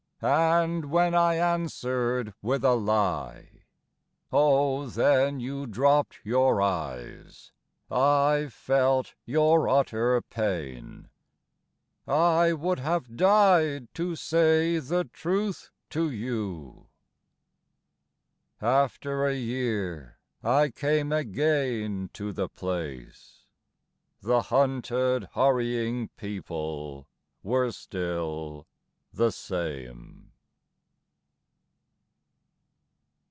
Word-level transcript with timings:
And 0.23 0.91
when 0.91 1.15
I 1.15 1.33
answered 1.33 2.35
with 2.43 2.63
a 2.63 2.75
lie. 2.75 3.63
Oh 4.31 4.85
then 4.85 5.39
You 5.39 5.65
dropped 5.65 6.19
your 6.23 6.61
eyes. 6.61 7.51
I 7.89 8.47
felt 8.51 9.15
your 9.25 9.67
utter 9.67 10.21
pain. 10.21 11.09
I 12.07 12.53
would 12.53 12.77
have 12.77 13.17
died 13.17 13.91
to 13.95 14.15
say 14.15 14.77
the 14.77 15.05
truth 15.05 15.71
to 15.89 16.11
you. 16.11 16.85
After 18.61 19.25
a 19.25 19.35
year 19.35 20.19
I 20.43 20.69
came 20.69 21.11
again 21.11 22.11
to 22.13 22.31
the 22.31 22.47
place 22.47 23.45
The 24.21 24.43
hunted 24.43 25.29
hurrying 25.33 26.09
people 26.09 27.07
were 27.41 27.71
still 27.71 28.67
the 29.13 29.29
same.... 29.29 30.25